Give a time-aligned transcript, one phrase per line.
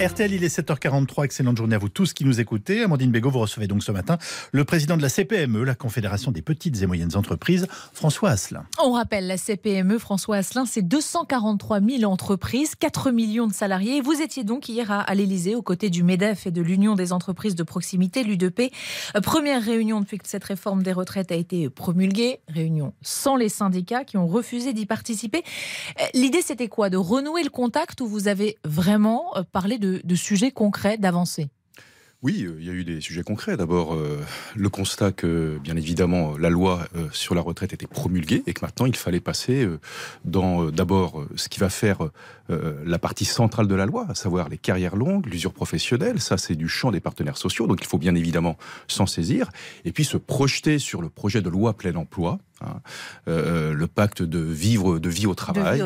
[0.00, 1.24] RTL, il est 7h43.
[1.24, 2.84] Excellente journée à vous tous qui nous écoutez.
[2.84, 4.16] Amandine Bégaud, vous recevez donc ce matin
[4.52, 8.64] le président de la CPME, la Confédération des petites et moyennes entreprises, François Asselin.
[8.80, 14.00] On rappelle, la CPME, François Asselin, c'est 243 000 entreprises, 4 millions de salariés.
[14.00, 17.56] Vous étiez donc hier à, l'Elysée aux côtés du MEDEF et de l'Union des entreprises
[17.56, 18.72] de proximité, l'UDP.
[19.16, 22.38] Euh, première réunion depuis que cette réforme des retraites a été promulguée.
[22.46, 25.42] Réunion sans les syndicats qui ont refusé d'y participer.
[26.00, 26.88] Euh, l'idée, c'était quoi?
[26.88, 31.48] De renouer le contact où vous avez vraiment euh, parlé de de, sujets concrets, d'avancées
[32.20, 33.56] oui, euh, il y a eu des sujets concrets.
[33.56, 34.18] D'abord, euh,
[34.56, 38.64] le constat que, bien évidemment, la loi euh, sur la retraite était promulguée et que
[38.64, 39.68] maintenant, il fallait passer
[40.24, 42.10] dans, d'abord, ce qui va faire
[42.48, 46.20] la partie centrale de la loi, à savoir les carrières longues, l'usure professionnelle.
[46.20, 48.56] Ça, c'est du champ des partenaires sociaux, donc il faut bien évidemment
[48.88, 49.50] s'en saisir.
[49.84, 52.80] Et puis se projeter sur le projet de loi plein emploi, Hein.
[53.28, 55.82] Euh, le pacte de vivre de vie au travail.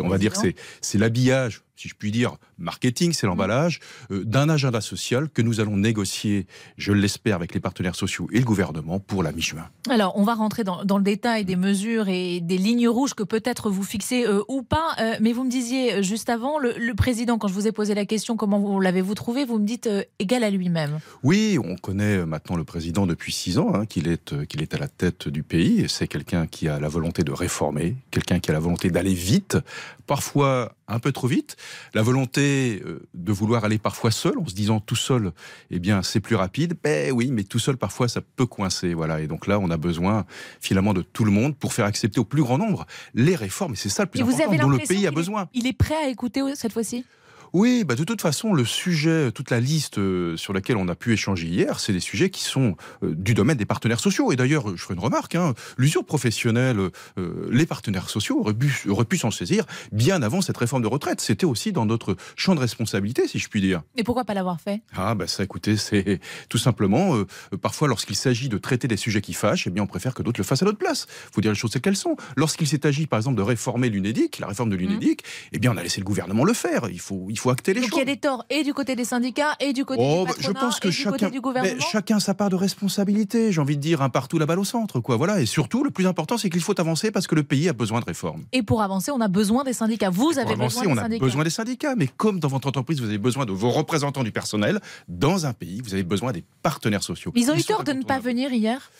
[0.00, 4.48] on va dire que c'est l'habillage, si je puis dire, marketing, c'est l'emballage euh, d'un
[4.48, 9.00] agenda social que nous allons négocier, je l'espère, avec les partenaires sociaux et le gouvernement
[9.00, 9.68] pour la mi-juin.
[9.88, 13.70] Alors, on va rentrer dans, le détail des mesures et des lignes rouges que peut-être
[13.70, 14.96] vous fixez euh, ou pas.
[15.20, 18.36] mais vous me disiez juste avant, le, président, quand je vous ai posé la question,
[18.36, 21.00] comment l'avez-vous trouvé Vous me dites égal à lui-même.
[21.22, 24.78] Oui, on connaît maintenant le président depuis six ans, hein, qu'il est, qu'il est à
[24.78, 28.54] la tête du pays c'est quelqu'un qui a la volonté de réformer, quelqu'un qui a
[28.54, 29.58] la volonté d'aller vite,
[30.06, 31.56] parfois un peu trop vite,
[31.94, 35.32] la volonté euh, de vouloir aller parfois seul, en se disant tout seul,
[35.70, 36.74] eh bien c'est plus rapide.
[36.82, 39.20] Ben oui, mais tout seul parfois ça peut coincer, voilà.
[39.20, 40.24] Et donc là, on a besoin
[40.60, 43.72] finalement de tout le monde pour faire accepter au plus grand nombre les réformes.
[43.72, 45.48] Et c'est ça le plus important dont le pays a besoin.
[45.54, 47.04] il est prêt à écouter cette fois-ci?
[47.52, 50.94] Oui, bah de toute façon, le sujet, toute la liste euh, sur laquelle on a
[50.94, 54.32] pu échanger hier, c'est des sujets qui sont euh, du domaine des partenaires sociaux.
[54.32, 56.78] Et d'ailleurs, je ferai une remarque, hein, l'usure professionnelle,
[57.18, 61.20] euh, les partenaires sociaux auraient pu, s'en saisir bien avant cette réforme de retraite.
[61.20, 63.82] C'était aussi dans notre champ de responsabilité, si je puis dire.
[63.96, 64.80] Mais pourquoi pas l'avoir fait?
[64.94, 67.22] Ah, bah ça, écoutez, c'est tout simplement,
[67.60, 70.40] parfois, lorsqu'il s'agit de traiter des sujets qui fâchent, eh bien, on préfère que d'autres
[70.40, 71.06] le fassent à notre place.
[71.30, 72.16] Il faut dire les choses telles qu'elles sont.
[72.36, 74.78] Lorsqu'il s'est agi, par exemple, de réformer l'UNEDIC, la réforme de mmh.
[74.78, 76.88] l'UNEDIC, eh bien, on a laissé le gouvernement le faire.
[76.90, 78.96] Il faut, il faut acter les Donc il y a des torts et du côté
[78.96, 81.80] des syndicats et du côté du oh, patronat, je pense que chacun, du gouvernement.
[81.90, 83.52] chacun sa part de responsabilité.
[83.52, 85.16] J'ai envie de dire un partout la balle au centre, quoi.
[85.16, 85.40] Voilà.
[85.40, 88.00] Et surtout, le plus important, c'est qu'il faut avancer parce que le pays a besoin
[88.00, 88.44] de réformes.
[88.52, 90.10] Et pour avancer, on a besoin des syndicats.
[90.10, 91.94] Vous avez besoin des on a besoin des syndicats.
[91.96, 95.52] Mais comme dans votre entreprise, vous avez besoin de vos représentants du personnel, dans un
[95.52, 97.32] pays, vous avez besoin des partenaires sociaux.
[97.34, 98.90] Ils ont eu tort de ne pas venir hier?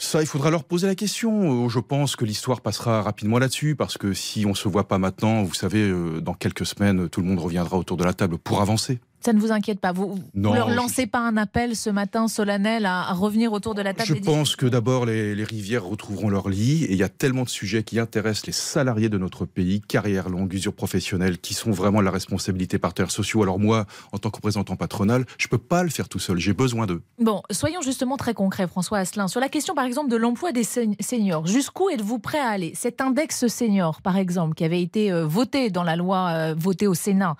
[0.00, 1.66] Ça, il faudra leur poser la question.
[1.66, 4.98] Euh, je pense que l'histoire passera rapidement là-dessus, parce que si on se voit pas
[4.98, 8.38] maintenant, vous savez, euh, dans quelques semaines, tout le monde reviendra autour de la table
[8.38, 8.98] pour avancer.
[9.20, 12.86] Ça ne vous inquiète pas Vous ne leur lancez pas un appel ce matin solennel
[12.86, 16.84] à, revenir autour de la table Je pense que d'abord les, rivières retrouveront leur lit
[16.84, 20.28] et il y a tellement de sujets qui intéressent les salariés de notre pays, carrière
[20.28, 23.42] longue, usure professionnelle, qui sont vraiment la responsabilité partenaires sociaux.
[23.42, 26.38] Alors moi, en tant que représentant patronal, je ne peux pas le faire tout seul,
[26.38, 27.02] j'ai besoin d'eux.
[27.18, 29.28] Bon, soyons justement très concrets, François Asselin.
[29.28, 32.72] Sur la question par exemple de l'emploi des seniors, jusqu'où êtes-vous prêt à aller?
[32.74, 36.86] Cet index senior, par exemple, qui avait été euh, voté dans la loi euh, votée
[36.86, 37.36] au Sénat,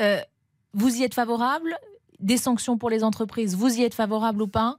[0.00, 0.18] euh,
[0.74, 1.76] vous y êtes favorable?
[2.20, 4.78] Des sanctions pour les entreprises, vous y êtes favorable ou pas?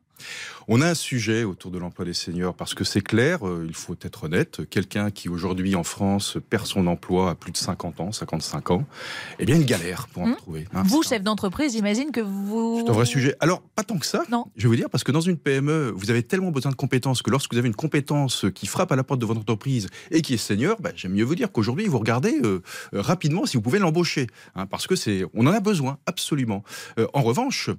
[0.74, 3.76] On a un sujet autour de l'emploi des seniors parce que c'est clair, euh, il
[3.76, 8.00] faut être honnête, quelqu'un qui aujourd'hui en France perd son emploi à plus de 50
[8.00, 8.86] ans, 55 ans,
[9.40, 10.36] eh bien une galère pour en hmm.
[10.38, 10.68] trouver.
[10.74, 12.84] Hein, vous, chef d'entreprise, j'imagine que vous...
[12.86, 13.36] C'est un vrai sujet.
[13.42, 14.46] Alors, pas tant que ça, non.
[14.56, 17.22] je vais vous dire, parce que dans une PME, vous avez tellement besoin de compétences
[17.22, 20.22] que lorsque vous avez une compétence qui frappe à la porte de votre entreprise et
[20.22, 22.62] qui est senior, bah, j'aime mieux vous dire qu'aujourd'hui, vous regardez euh,
[22.94, 26.64] euh, rapidement si vous pouvez l'embaucher, hein, parce que c'est, on en a besoin, absolument.
[27.14, 27.70] en revanche,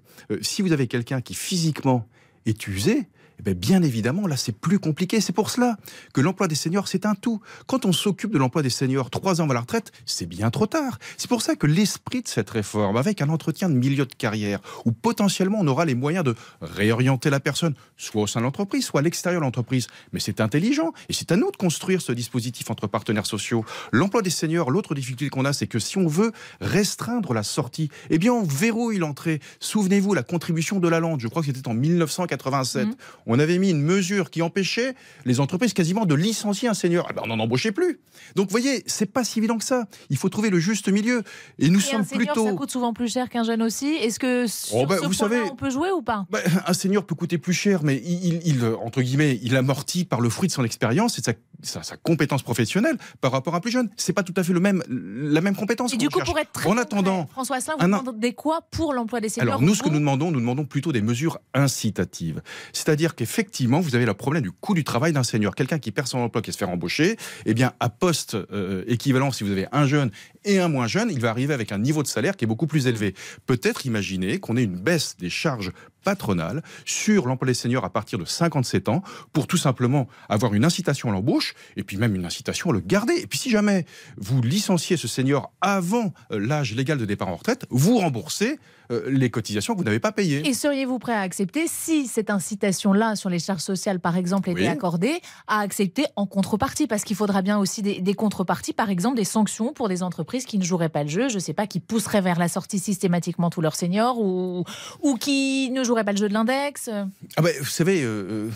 [0.42, 2.06] si vous avez quelqu'un qui physiquement
[2.46, 3.06] est usé,
[3.38, 5.20] eh ben, bien, évidemment, là, c'est plus compliqué.
[5.20, 5.76] C'est pour cela
[6.12, 7.40] que l'emploi des seniors, c'est un tout.
[7.66, 10.66] Quand on s'occupe de l'emploi des seniors trois ans avant la retraite, c'est bien trop
[10.66, 10.98] tard.
[11.16, 14.60] C'est pour ça que l'esprit de cette réforme, avec un entretien de milieu de carrière,
[14.84, 18.84] où potentiellement on aura les moyens de réorienter la personne, soit au sein de l'entreprise,
[18.84, 19.88] soit à l'extérieur de l'entreprise.
[20.12, 20.92] Mais c'est intelligent.
[21.08, 23.64] Et c'est à nous de construire ce dispositif entre partenaires sociaux.
[23.92, 27.90] L'emploi des seniors, l'autre difficulté qu'on a, c'est que si on veut restreindre la sortie,
[28.10, 29.40] eh bien, on verrouille l'entrée.
[29.60, 32.88] Souvenez-vous, la contribution de la lande, je crois que c'était en 1987
[33.26, 37.06] on avait mis une mesure qui empêchait les entreprises quasiment de licencier un senior.
[37.10, 38.00] Eh ben, on n'en embauchait plus.
[38.36, 39.84] Donc, vous voyez, c'est pas si évident que ça.
[40.10, 41.22] Il faut trouver le juste milieu.
[41.58, 42.46] Et nous sommes un senior, plutôt.
[42.46, 43.88] Ça coûte souvent plus cher qu'un jeune aussi.
[43.94, 46.26] Est-ce que sur oh, ben, ce vous savez, on peut jouer ou pas?
[46.30, 50.28] ben, Un senior peut coûter plus cher, mais il, entre guillemets, il amortit par le
[50.28, 53.60] fruit de son expérience et de sa sa, sa, compétence professionnelle par rapport à un
[53.60, 53.88] plus jeune.
[53.96, 55.94] C'est pas tout à fait le même, la même compétence.
[55.94, 56.28] Et du coup, cherche.
[56.28, 59.54] pour être très en attendant, François Asselin, vous demandez quoi pour l'emploi des seniors?
[59.54, 62.42] Alors nous, ce que nous demandons, nous demandons plutôt des mesures incitatives.
[62.72, 65.54] C'est-à-dire qu'effectivement, vous avez le problème du coût du travail d'un senior.
[65.54, 67.16] Quelqu'un qui perd son emploi, qui se fait embaucher,
[67.46, 70.10] eh bien, à poste euh, équivalent, si vous avez un jeune
[70.44, 72.66] et un moins jeune, il va arriver avec un niveau de salaire qui est beaucoup
[72.66, 73.14] plus élevé.
[73.46, 75.72] Peut-être imaginer qu'on ait une baisse des charges
[76.02, 79.02] patronales sur l'emploi des seniors à partir de 57 ans
[79.32, 82.80] pour tout simplement avoir une incitation à l'embauche et puis même une incitation à le
[82.80, 83.14] garder.
[83.14, 87.36] Et puis si jamais vous licenciez ce senior avant euh, l'âge légal de départ en
[87.36, 88.58] retraite, vous remboursez
[88.90, 90.46] euh, les cotisations que vous n'avez pas payées.
[90.46, 94.62] Et seriez-vous prêt à accepter, si cette incitation-là sur les charges sociales, par exemple, était
[94.62, 94.66] Oui.
[94.66, 96.86] accordée, à accepter en contrepartie?
[96.86, 100.44] Parce qu'il faudra bien aussi des, des contreparties, par exemple des sanctions pour des entreprises
[100.46, 102.78] qui ne joueraient pas le jeu, je ne sais pas, qui pousseraient vers la sortie
[102.78, 104.64] systématiquement tous leurs seniors ou,
[105.00, 106.88] ou qui ne joueraient pas le jeu de l'index.
[107.36, 108.48] Ah ben, vous savez, euh,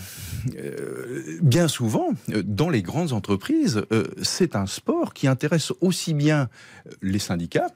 [0.57, 6.15] euh, bien souvent, euh, dans les grandes entreprises, euh, c'est un sport qui intéresse aussi
[6.15, 6.49] bien
[6.87, 7.69] euh, les syndicats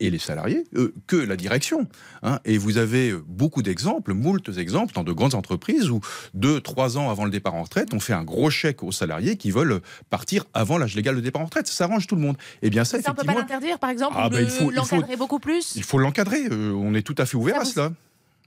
[0.00, 1.88] et les salariés euh, que la direction.
[2.22, 2.38] hein.
[2.44, 6.00] Et vous avez euh, beaucoup d'exemples, moultes exemples dans de grandes entreprises où
[6.34, 9.36] deux, trois ans avant le départ en retraite, on fait un gros chèque aux salariés
[9.36, 11.66] qui veulent partir avant l'âge légal de départ en retraite.
[11.66, 12.36] Ça arrange tout le monde.
[12.62, 14.48] Et bien ça, Ça, on ne peut pas effectivement, l'interdire, par exemple, Ah, bah, il
[14.48, 16.44] faut- l'encadrer beaucoup plus il faut l'encadrer.
[16.52, 17.92] Euh, on est tout à fait ouvert Ça à cela.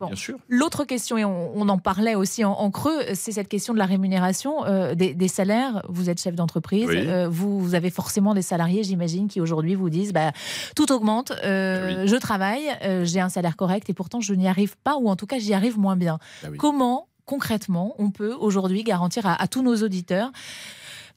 [0.01, 0.07] Bon.
[0.07, 0.38] Bien sûr.
[0.50, 3.77] L'autre question, et on, on en parlait aussi en, en creux, c'est cette question de
[3.80, 5.83] la rémunération euh, des, des salaires.
[5.89, 6.98] Vous êtes chef d'entreprise, Oui.
[7.07, 10.31] euh, vous, vous avez forcément des salariés, j'imagine, qui aujourd'hui vous disent bah,
[10.75, 12.65] tout augmente, euh, je travaille,
[13.03, 15.53] j'ai un salaire correct et pourtant je n'y arrive pas, ou en tout cas j'y
[15.53, 16.18] arrive moins bien.
[16.44, 16.57] Ah oui.
[16.57, 20.31] Comment concrètement on peut aujourd'hui garantir à, à tous nos auditeurs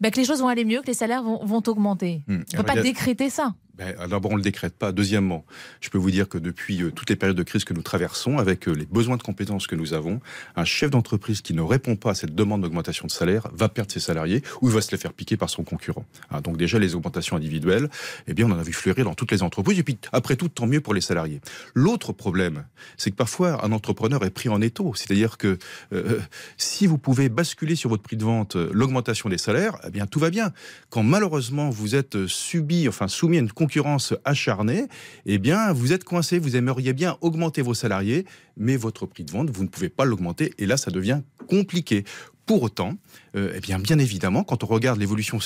[0.01, 2.23] bah, que les choses vont aller mieux, que les salaires vont, vont augmenter?
[2.29, 2.35] Hmm.
[2.35, 3.55] On ne peut pas a- décréter ça.
[3.77, 4.93] Ben, D'abord, on ne le décrète pas.
[4.93, 5.45] Deuxièmement,
[5.81, 8.39] je peux vous dire que depuis euh, toutes les périodes de crise que nous traversons,
[8.39, 10.21] avec euh, les besoins de compétences que nous avons,
[10.55, 13.91] un chef d'entreprise qui ne répond pas à cette demande d'augmentation de salaire va perdre
[13.91, 16.05] ses salariés ou va se les faire piquer par son concurrent.
[16.31, 17.89] Hein, donc déjà, les augmentations individuelles,
[18.29, 19.79] eh bien, on en a vu fleurir dans toutes les entreprises.
[19.79, 21.41] Et puis, après tout, tant mieux pour les salariés.
[21.75, 22.65] L'autre problème,
[22.97, 24.93] c'est que parfois, un entrepreneur est pris en étau.
[24.95, 25.59] C'est-à-dire que
[25.93, 26.21] euh,
[26.57, 30.07] si vous pouvez basculer sur votre prix de vente euh, l'augmentation des salaires, eh bien,
[30.07, 30.53] tout va bien.
[30.91, 34.89] Quand malheureusement, vous êtes euh, subi, enfin, soumis à une concurrence acharnée,
[35.25, 36.39] eh bien, vous êtes coincé.
[36.39, 38.27] Vous aimeriez bien augmenter vos salariés,
[38.59, 40.53] mais votre prix de vente, vous ne pouvez pas l'augmenter.
[40.59, 42.05] Et là, ça devient compliqué.
[42.45, 42.93] Pour autant,
[43.37, 45.39] euh, eh bien, bien évidemment, quand on regarde l'évolution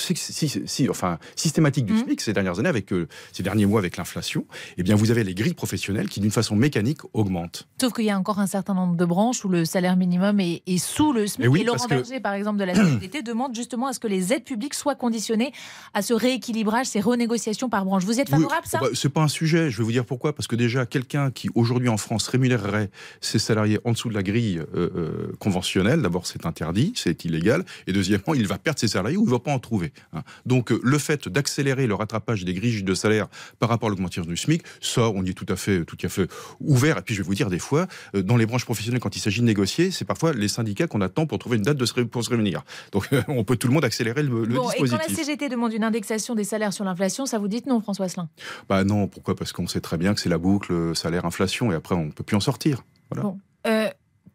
[0.89, 2.03] enfin, systématique du Mhm.
[2.05, 4.45] SMIC ces dernières années, avec euh, ces derniers mois avec l'inflation,
[4.77, 7.67] eh bien, vous avez les grilles professionnelles qui, d'une façon mécanique, augmentent.
[7.81, 10.61] Sauf qu'il y a encore un certain nombre de branches où le salaire minimum est,
[10.67, 11.39] est sous le SMIC.
[11.39, 13.99] Mais oui, et Laurent que- Berger, par exemple, de la CFDT, demande justement à ce
[13.99, 15.51] que les aides publiques soient conditionnées
[15.93, 18.03] à ce rééquilibrage, ces renégociations par branche.
[18.03, 19.69] Vous y êtes favorable, Oui, ça bah, C'est pas un sujet.
[19.69, 20.33] Je vais vous dire pourquoi.
[20.33, 22.89] Parce que déjà, quelqu'un qui aujourd'hui en France rémunérerait
[23.21, 27.65] ses salariés en dessous de la grille euh, euh, conventionnelle, d'abord c'est interdit, c'est illégal,
[27.87, 29.91] et deuxièmement, il va perdre ses salariés ou il va pas en trouver.
[30.13, 30.21] hein.
[30.45, 33.27] Donc euh, le fait d'accélérer le rattrapage des grilles de salaire
[33.59, 36.09] par rapport à l'augmentation du SMIC, ça, on y est tout à fait, tout à
[36.09, 36.29] fait
[36.59, 36.97] ouvert.
[36.97, 39.19] Et puis je vais vous dire des fois, euh, dans les branches professionnelles, quand il
[39.19, 41.93] s'agit de négocier, c'est parfois les syndicats qu'on attend pour trouver une date de se
[42.01, 42.63] pour se réunir.
[42.91, 45.25] Donc on peut tout le monde accélérer le, le Bon, et quand la dispositif.
[45.25, 48.29] CGT demande une indexation des salaires sur l'inflation, ça vous dit non, François Asselin?
[48.67, 49.35] Bah non, pourquoi?
[49.35, 52.11] Parce qu'on sait très bien que c'est la boucle euh, salaire-inflation et après on ne
[52.11, 52.83] peut plus en sortir.
[53.09, 53.23] Voilà.
[53.23, 53.39] Bon.
[53.67, 53.89] Euh,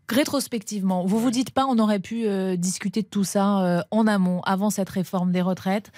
[0.09, 4.07] rétrospectivement, vous vous dites pas on aurait pu euh, discuter de tout ça euh, en
[4.07, 5.93] amont, avant cette réforme des retraites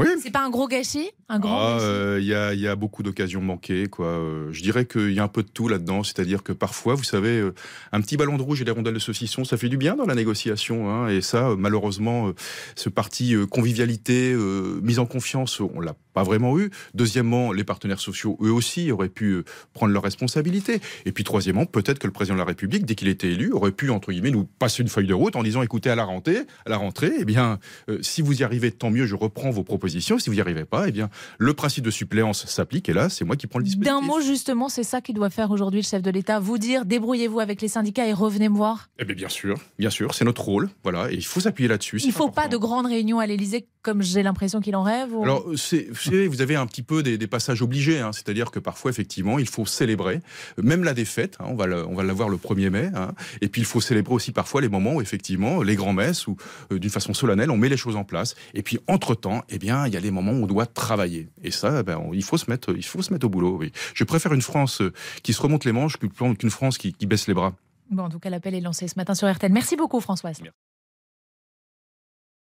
[0.00, 0.08] Oui.
[0.22, 1.10] C'est pas un gros gâchis?
[1.28, 1.84] Un grand Ah, gâchis?
[1.86, 3.86] euh, Il y, a, il y a beaucoup d'occasions manquées.
[3.88, 4.06] Quoi.
[4.06, 6.02] Euh, je dirais qu'il y a un peu de tout là-dedans.
[6.02, 7.54] C'est-à-dire que parfois, vous savez, euh,
[7.92, 10.06] un petit ballon de rouge et des rondelles de saucisson, ça fait du bien dans
[10.06, 10.90] la négociation.
[10.90, 11.08] hein.
[11.08, 12.32] et ça, malheureusement,
[12.76, 14.34] ce parti convivialité,
[14.82, 16.70] mise en confiance, on l'a pas vraiment eu.
[16.94, 20.80] Deuxièmement, les partenaires sociaux, eux aussi, auraient pu prendre leurs responsabilités.
[21.06, 23.70] Et puis troisièmement, peut-être que le président de la République, dès qu'il était élu, aurait
[23.72, 26.38] pu, entre guillemets, nous passer une feuille de route en disant, écoutez, à la rentrée,
[26.66, 27.58] à la rentrée eh bien,
[27.88, 29.89] euh, si vous y arrivez, tant mieux, je reprends vos propositions.
[29.98, 33.24] Si vous n'y arrivez pas, eh bien, le principe de suppléance s'applique et là, c'est
[33.24, 33.92] moi qui prends le dispositif.
[33.92, 36.38] D'un mot, justement, c'est ça qu'il doit faire aujourd'hui le chef de l'État.
[36.38, 38.88] Vous dire, débrouillez-vous avec les syndicats et revenez me voir.
[38.98, 42.00] Eh bien, bien sûr, bien sûr, c'est notre rôle, voilà, et il faut s'appuyer là-dessus.
[42.02, 45.14] Il ne faut pas de grandes réunions à l'Élysée comme j'ai l'impression qu'il en rêve.
[45.14, 48.50] ou- Alors, vous savez, vous avez un petit peu des, des passages obligés, hein, c'est-à-dire
[48.50, 50.20] que parfois, effectivement, il faut célébrer,
[50.62, 53.64] même la défaite, hein, on va le- l'avoir le 1er mai, hein, et puis il
[53.64, 56.36] faut célébrer aussi parfois les moments où, effectivement, les grands-messes, où
[56.72, 59.86] euh, d'une façon solennelle, on met les choses en place, et puis entre-temps, eh bien,
[59.86, 62.36] il y a les moments où on doit travailler, et ça, ben, on- il, faut
[62.38, 63.72] se mettre, il faut se mettre au boulot, oui.
[63.94, 67.26] Je préfère une France euh, qui se remonte les manches qu'une France qui, qui baisse
[67.28, 67.54] les bras.
[67.90, 69.52] Bon, en tout cas, l'appel est lancé ce matin sur RTL.
[69.52, 70.40] Merci beaucoup, Françoise.